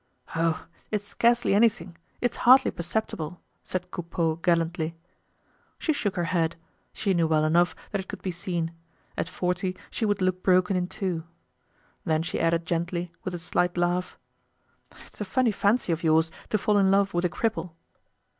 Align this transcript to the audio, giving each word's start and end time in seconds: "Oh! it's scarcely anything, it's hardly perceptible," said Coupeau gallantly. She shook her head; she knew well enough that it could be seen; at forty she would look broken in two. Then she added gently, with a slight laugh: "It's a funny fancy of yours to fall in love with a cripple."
"Oh! 0.35 0.65
it's 0.89 1.05
scarcely 1.07 1.53
anything, 1.53 1.95
it's 2.21 2.37
hardly 2.37 2.71
perceptible," 2.71 3.39
said 3.61 3.91
Coupeau 3.91 4.37
gallantly. 4.37 4.95
She 5.77 5.93
shook 5.93 6.15
her 6.15 6.23
head; 6.23 6.55
she 6.91 7.13
knew 7.13 7.27
well 7.27 7.45
enough 7.45 7.75
that 7.91 8.01
it 8.01 8.07
could 8.07 8.23
be 8.23 8.31
seen; 8.31 8.73
at 9.15 9.29
forty 9.29 9.77
she 9.91 10.05
would 10.07 10.19
look 10.19 10.41
broken 10.41 10.75
in 10.75 10.87
two. 10.87 11.23
Then 12.03 12.23
she 12.23 12.39
added 12.39 12.65
gently, 12.65 13.11
with 13.23 13.35
a 13.35 13.37
slight 13.37 13.77
laugh: 13.77 14.17
"It's 15.05 15.21
a 15.21 15.23
funny 15.23 15.51
fancy 15.51 15.91
of 15.91 16.01
yours 16.03 16.31
to 16.49 16.57
fall 16.57 16.79
in 16.79 16.89
love 16.89 17.13
with 17.13 17.25
a 17.25 17.29
cripple." 17.29 17.73